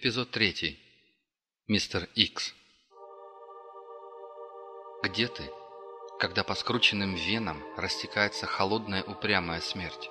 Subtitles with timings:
[0.00, 0.78] Эпизод третий.
[1.66, 2.54] Мистер Икс.
[5.02, 5.50] Где ты,
[6.20, 10.08] когда по скрученным венам растекается холодная упрямая смерть?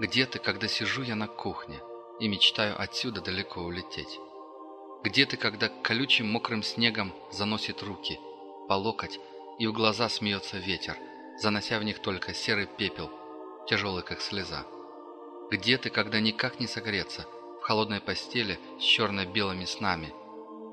[0.00, 1.80] Где ты, когда сижу я на кухне
[2.18, 4.18] и мечтаю отсюда далеко улететь?
[5.04, 8.18] Где ты, когда колючим мокрым снегом заносит руки,
[8.68, 9.20] по локоть,
[9.60, 10.96] и в глаза смеется ветер,
[11.40, 13.12] занося в них только серый пепел,
[13.68, 14.66] тяжелый как слеза?
[15.52, 17.28] Где ты, когда никак не согреться
[17.68, 20.14] холодной постели с черно-белыми снами?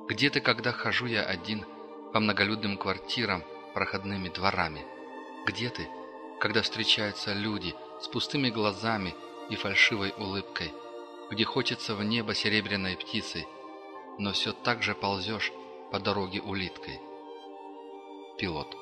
[0.07, 1.65] Где ты, когда хожу я один
[2.13, 4.85] по многолюдным квартирам, проходными дворами?
[5.45, 5.89] Где ты,
[6.39, 9.13] когда встречаются люди с пустыми глазами
[9.49, 10.71] и фальшивой улыбкой,
[11.29, 13.45] где хочется в небо серебряной птицей,
[14.17, 15.51] но все так же ползешь
[15.91, 17.01] по дороге улиткой?
[18.37, 18.73] Пилот.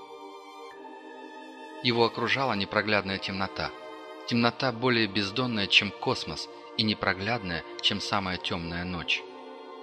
[1.82, 3.72] Его окружала непроглядная темнота–
[4.26, 9.22] Темнота более бездонная, чем космос, и непроглядная, чем самая темная ночь.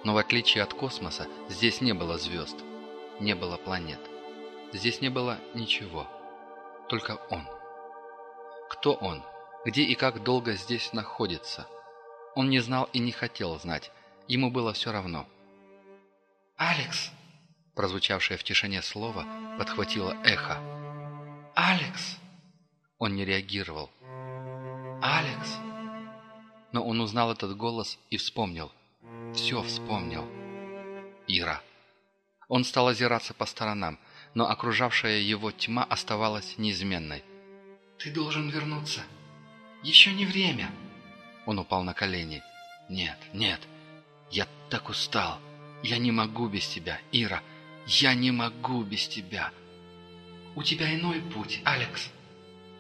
[0.05, 2.57] Но в отличие от космоса, здесь не было звезд,
[3.21, 4.01] не было планет.
[4.73, 6.07] Здесь не было ничего.
[6.89, 7.47] Только он.
[8.71, 9.23] Кто он?
[9.65, 11.67] Где и как долго здесь находится?
[12.35, 13.91] Он не знал и не хотел знать.
[14.29, 15.27] Ему было все равно.
[16.57, 17.11] «Алекс!»
[17.75, 19.25] Прозвучавшее в тишине слово
[19.59, 20.59] подхватило эхо.
[21.55, 22.19] «Алекс!»
[22.99, 23.91] Он не реагировал.
[25.03, 25.70] «Алекс!»
[26.73, 28.71] Но он узнал этот голос и вспомнил.
[29.35, 30.25] Все вспомнил.
[31.27, 31.63] Ира.
[32.49, 33.99] Он стал озираться по сторонам,
[34.35, 37.25] но окружавшая его тьма оставалась неизменной.
[37.99, 39.03] «Ты должен вернуться.
[39.83, 40.71] Еще не время!»
[41.47, 42.43] Он упал на колени.
[42.89, 43.61] «Нет, нет,
[44.31, 45.39] я так устал.
[45.83, 47.43] Я не могу без тебя, Ира.
[47.87, 49.53] Я не могу без тебя!»
[50.57, 52.11] «У тебя иной путь, Алекс.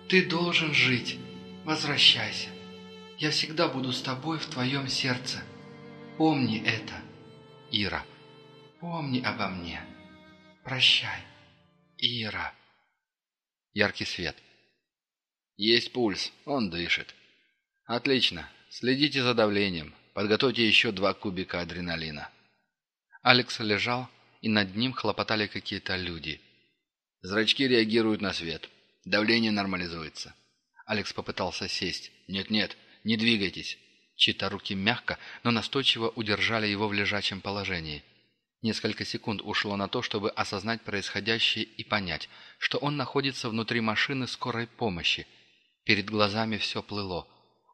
[0.08, 1.18] Ты должен жить!»
[1.64, 2.48] Возвращайся.
[3.20, 5.42] Я всегда буду с тобой в твоем сердце.
[6.16, 6.94] Помни это,
[7.70, 8.02] Ира.
[8.80, 9.78] Помни обо мне.
[10.64, 11.20] Прощай,
[11.98, 12.54] Ира.
[13.74, 14.36] Яркий свет.
[15.58, 17.14] Есть пульс, он дышит.
[17.84, 18.48] Отлично.
[18.70, 19.94] Следите за давлением.
[20.14, 22.30] Подготовьте еще два кубика адреналина.
[23.20, 24.08] Алекс лежал,
[24.40, 26.40] и над ним хлопотали какие-то люди.
[27.20, 28.70] Зрачки реагируют на свет.
[29.04, 30.34] Давление нормализуется.
[30.86, 32.10] Алекс попытался сесть.
[32.26, 33.78] «Нет-нет, не двигайтесь».
[34.20, 38.04] Чьи-то руки мягко, но настойчиво удержали его в лежачем положении.
[38.60, 42.28] Несколько секунд ушло на то, чтобы осознать происходящее и понять,
[42.58, 45.26] что он находится внутри машины скорой помощи.
[45.84, 47.26] Перед глазами все плыло.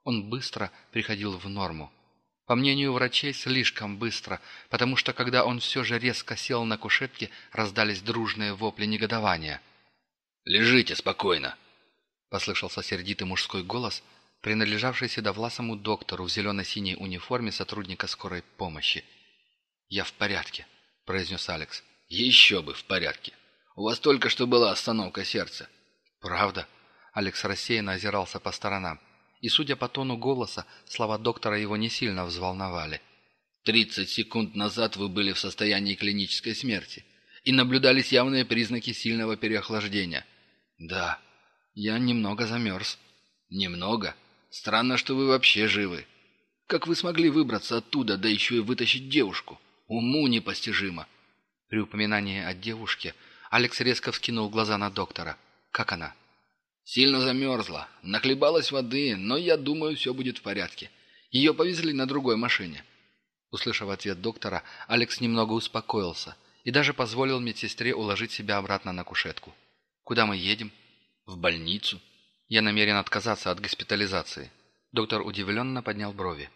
[0.04, 1.93] Он быстро приходил в норму.
[2.47, 7.31] По мнению врачей, слишком быстро, потому что когда он все же резко сел на кушетке,
[7.50, 9.60] раздались дружные вопли негодования.
[10.44, 11.56] «Лежите спокойно!»—
[12.31, 14.04] послышался сердитый мужской голос,
[14.41, 19.04] принадлежавший седовласому доктору в зелено-синей униформе сотрудника скорой помощи.
[19.88, 20.66] «Я в порядке»,—
[21.06, 21.82] произнес Алекс.
[22.08, 23.32] «Еще бы в порядке.
[23.75, 25.69] У вас только что была остановка сердца».
[26.20, 26.66] «Правда?»
[27.12, 29.00] Алекс рассеянно озирался по сторонам.
[29.41, 33.00] И, судя по тону голоса, слова доктора его не сильно взволновали.
[33.64, 37.04] «Тридцать секунд назад вы были в состоянии клинической смерти,
[37.44, 40.25] и наблюдались явные признаки сильного переохлаждения».
[40.78, 41.20] «Да»,
[41.78, 42.98] «Я немного замерз».
[43.50, 44.16] «Немного?
[44.56, 46.06] Странно, что вы вообще живы.
[46.67, 49.61] Как вы смогли выбраться оттуда, да еще и вытащить девушку?
[49.87, 51.06] Уму непостижимо».
[51.69, 53.15] При упоминании о девушке
[53.50, 55.37] Алекс резко вскинул глаза на доктора.
[55.72, 56.15] «Как она?»
[56.84, 57.87] «Сильно замерзла.
[58.03, 60.91] Нахлебалась воды, но я думаю, все будет в порядке.
[61.31, 62.83] Ее повезли на другой машине».
[63.50, 66.34] Услышав ответ доктора, Алекс немного успокоился
[66.65, 69.55] и даже позволил медсестре уложить себя обратно на кушетку.
[70.03, 70.73] «Куда мы едем?»
[71.27, 72.00] В больницу?
[72.48, 74.50] Я намерен отказаться от госпитализации.
[74.92, 76.50] Доктор удивленно поднял брови.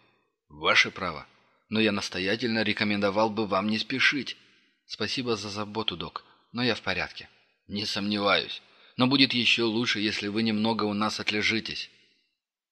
[0.47, 1.27] Ваше право.
[1.69, 4.37] Но я настоятельно рекомендовал бы вам не спешить.
[4.85, 7.29] Спасибо за заботу, док, но я в порядке.
[7.67, 8.61] Не сомневаюсь.
[8.97, 11.89] Но будет еще лучше, если вы немного у нас отлежитесь.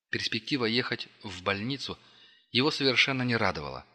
[0.10, 1.98] Перспектива ехать в больницу
[2.52, 3.86] его совершенно не радовала.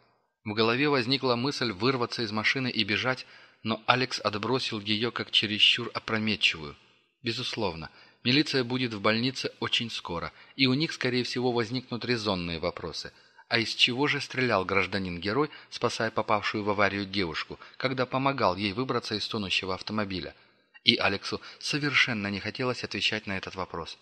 [0.43, 3.25] В голове возникла мысль вырваться из машины и бежать,
[3.63, 6.75] но Алекс отбросил ее как чересчур опрометчивую.
[7.21, 7.89] Безусловно,
[8.25, 13.13] милиция будет в больнице очень скоро, и у них, скорее всего, возникнут резонные вопросы.
[13.47, 19.15] А из чего же стрелял гражданин-герой, спасая попавшую в аварию девушку, когда помогал ей выбраться
[19.15, 20.35] из тонущего автомобиля?
[20.83, 23.97] И Алексу совершенно не хотелось отвечать на этот вопрос.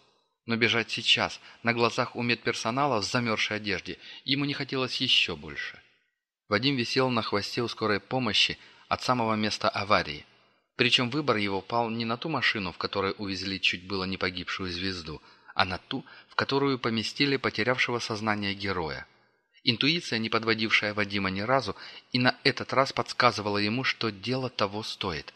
[0.46, 5.82] Но бежать сейчас, на глазах у медперсонала в замерзшей одежде, ему не хотелось еще больше.
[6.48, 10.26] Вадим висел на хвосте у скорой помощи от самого места аварии–
[10.76, 14.72] причем выбор его пал не на ту машину, в которой увезли чуть было не погибшую
[14.72, 15.22] звезду,
[15.54, 19.08] а на ту, в которую поместили потерявшего сознание героя.
[19.64, 21.76] Интуиция, не подводившая Вадима ни разу,
[22.12, 25.34] и на этот раз подсказывала ему, что дело того стоит.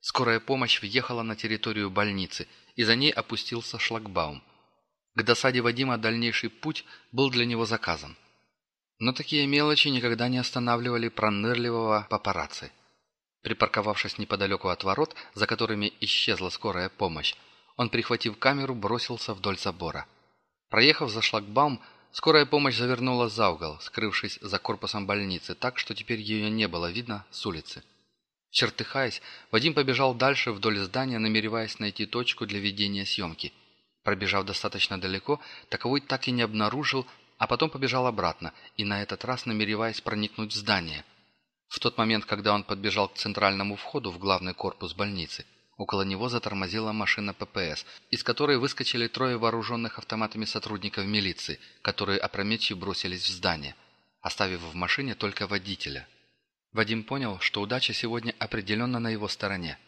[0.00, 4.42] Скорая помощь въехала на территорию больницы, и за ней опустился шлагбаум.
[5.14, 8.16] К досаде Вадима дальнейший путь был для него заказан.
[8.98, 12.72] Но такие мелочи никогда не останавливали пронырливого папарацци.
[13.48, 17.34] Припарковавшись неподалеку от ворот, за которыми исчезла скорая помощь,
[17.78, 20.06] он, прихватив камеру, бросился вдоль забора.
[20.68, 21.80] Проехав за шлагбаум,
[22.12, 26.90] скорая помощь завернула за угол, скрывшись за корпусом больницы, так что теперь ее не было
[26.90, 27.82] видно с улицы.
[28.50, 33.54] Чертыхаясь, Вадим побежал дальше вдоль здания, намереваясь найти точку для ведения съемки.
[34.04, 35.40] Пробежав достаточно далеко,
[35.70, 37.06] таковой так и не обнаружил,
[37.38, 41.02] а потом побежал обратно, и на этот раз намереваясь проникнуть в здание.
[41.68, 46.28] В тот момент, когда он подбежал к центральному входу в главный корпус больницы, около него
[46.28, 53.32] затормозила машина ППС, из которой выскочили трое вооруженных автоматами сотрудников милиции, которые опрометью бросились в
[53.32, 53.74] здание,
[54.20, 56.08] оставив в машине только водителя.
[56.72, 59.78] Вадим понял, что удача сегодня определенно на его стороне.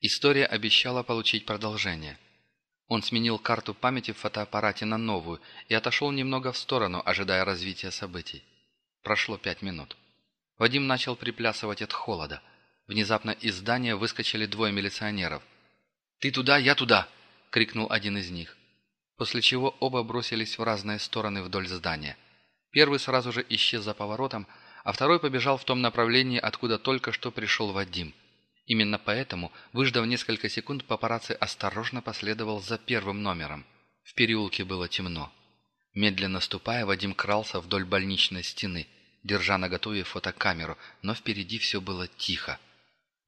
[0.00, 2.18] История обещала получить продолжение–
[2.88, 7.90] он сменил карту памяти в фотоаппарате на новую и отошел немного в сторону, ожидая развития
[7.90, 8.44] событий.
[9.02, 9.96] Прошло пять минут.
[10.58, 12.42] Вадим начал приплясывать от холода.
[12.86, 15.42] Внезапно из здания выскочили двое милиционеров.
[16.20, 17.08] «Ты туда, я туда!»—
[17.50, 18.56] крикнул один из них.
[19.16, 22.16] После чего оба бросились в разные стороны вдоль здания.
[22.70, 24.46] Первый сразу же исчез за поворотом,
[24.84, 28.14] а второй побежал в том направлении, откуда только что пришел Вадим—
[28.66, 33.64] Именно поэтому, выждав несколько секунд, папарацци осторожно последовал за первым номером.
[34.02, 35.32] В переулке было темно.
[35.94, 38.88] Медленно ступая, Вадим крался вдоль больничной стены,
[39.26, 42.58] держа на готове фотокамеру, но впереди все было тихо.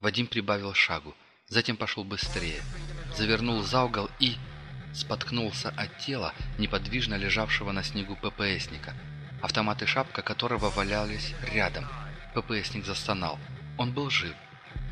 [0.00, 1.14] Вадим прибавил шагу,
[1.48, 2.62] затем пошел быстрее,
[3.16, 4.36] завернул за угол и...
[4.94, 8.94] споткнулся от тела, неподвижно лежавшего на снегу ППСника,
[9.42, 11.86] автомат и шапка которого валялись рядом.
[12.34, 13.38] ППСник застонал.
[13.76, 14.34] Он был жив.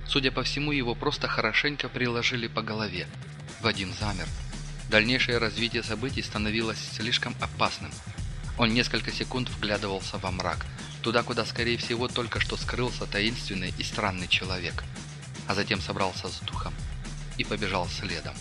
[0.06, 3.06] Судя по всему, его просто хорошенько приложили по голове.
[3.60, 4.26] Вадим замер.
[4.88, 7.90] Дальнейшее развитие событий становилось слишком опасным.
[8.58, 10.64] Он несколько секунд вглядывался во мрак,
[11.06, 14.82] туда, куда, скорее всего, только что скрылся таинственный и странный человек.
[15.46, 16.74] А затем собрался с духом
[17.38, 18.34] и побежал следом.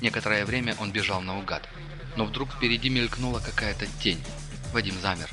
[0.00, 1.68] Некоторое время он бежал наугад,
[2.16, 4.24] но вдруг впереди мелькнула какая-то тень.
[4.72, 5.28] Вадим замер.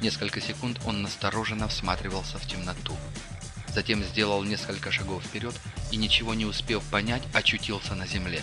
[0.00, 2.96] Несколько секунд он настороженно всматривался в темноту.
[3.68, 5.54] Затем сделал несколько шагов вперед
[5.90, 8.40] и, ничего не успев понять, очутился на земле.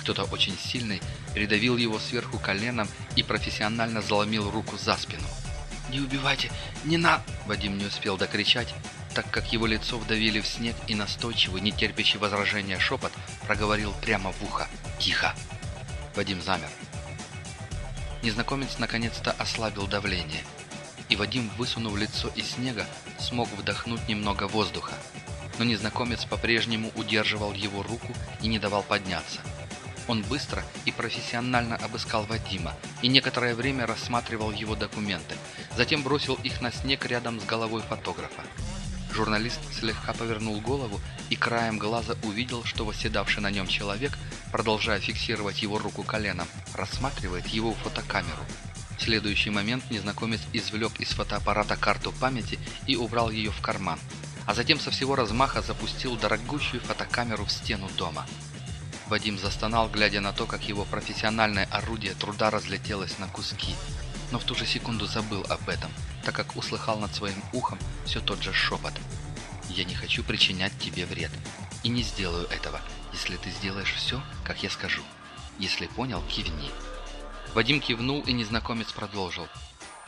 [0.00, 1.00] Кто-то очень сильный
[1.32, 2.86] придавил его сверху коленом
[3.16, 5.26] и профессионально заломил руку за спину.
[5.90, 6.50] «Не убивайте!
[6.84, 8.74] Не на...» Вадим не успел докричать,
[9.14, 13.12] так как его лицо вдавили в снег и настойчивый, не терпящий возражения шепот
[13.46, 14.68] проговорил прямо в ухо.
[14.98, 15.34] «Тихо!»
[16.14, 16.68] Вадим замер.
[18.22, 20.42] Незнакомец наконец-то ослабил давление–
[21.08, 22.86] и Вадим, высунув лицо из снега,
[23.18, 24.94] смог вдохнуть немного воздуха.
[25.58, 28.12] Но незнакомец по-прежнему удерживал его руку
[28.42, 29.40] и не давал подняться.
[30.08, 35.34] Он быстро и профессионально обыскал Вадима и некоторое время рассматривал его документы,
[35.76, 38.42] затем бросил их на снег рядом с головой фотографа.
[39.12, 41.00] Журналист слегка повернул голову
[41.30, 44.12] и краем глаза увидел, что восседавший на нем человек,
[44.52, 48.44] продолжая фиксировать его руку коленом, рассматривает его фотокамеру.
[48.98, 53.98] В следующий момент незнакомец извлек из фотоаппарата карту памяти и убрал ее в карман,
[54.46, 58.26] а затем со всего размаха запустил дорогущую фотокамеру в стену дома.
[59.08, 63.74] Вадим застонал, глядя на то, как его профессиональное орудие труда разлетелось на куски,
[64.32, 65.92] но в ту же секунду забыл об этом,
[66.24, 68.94] так как услыхал над своим ухом все тот же шепот.
[69.68, 71.30] «Я не хочу причинять тебе вред,
[71.84, 72.80] и не сделаю этого,
[73.12, 75.02] если ты сделаешь все, как я скажу.
[75.58, 76.70] Если понял, кивни».
[77.54, 79.48] Вадим кивнул, и незнакомец продолжил.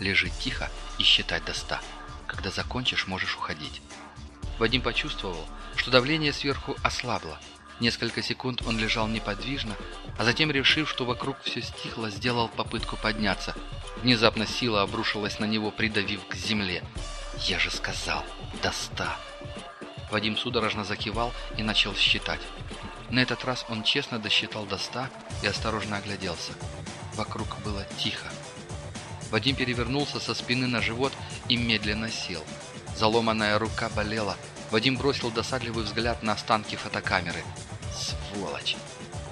[0.01, 1.81] «Лежи тихо и считай до ста.
[2.27, 3.81] Когда закончишь, можешь уходить».
[4.59, 7.39] Вадим почувствовал, что давление сверху ослабло.
[7.81, 9.77] Несколько секунд он лежал неподвижно,
[10.19, 13.55] а затем, решив, что вокруг все стихло, сделал попытку подняться.
[14.03, 16.83] Внезапно сила обрушилась на него, придавив к земле.
[17.47, 18.25] «Я же сказал,
[18.63, 19.17] до ста!»
[20.11, 22.41] Вадим судорожно закивал и начал считать.
[23.11, 25.11] На этот раз он честно досчитал до ста
[25.43, 26.53] и осторожно огляделся.
[27.15, 28.27] Вокруг было тихо.
[29.31, 31.13] Вадим перевернулся со спины на живот
[31.49, 32.43] и медленно сел.
[32.97, 34.37] Заломанная рука болела.
[34.71, 37.43] Вадим бросил досадливый взгляд на останки фотокамеры.
[38.33, 38.77] Сволочь!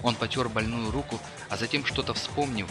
[0.02, 2.68] Он потер больную руку, а затем, что-то вспомнив,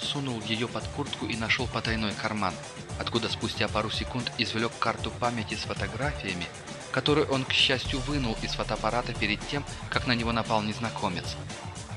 [0.00, 2.54] сунул ее под куртку и нашел потайной карман,
[2.98, 6.46] откуда спустя пару секунд извлек карту памяти с фотографиями,
[6.90, 11.36] которую он, к счастью, вынул из фотоаппарата перед тем, как на него напал незнакомец.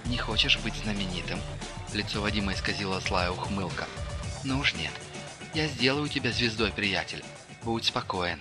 [0.06, 1.40] «Не хочешь быть знаменитым?»
[1.94, 3.86] Лицо Вадима исказила злая ухмылка.
[4.44, 4.92] «Ну уж нет.
[5.54, 7.24] Я сделаю тебя звездой, приятель.
[7.64, 8.40] Будь спокоен».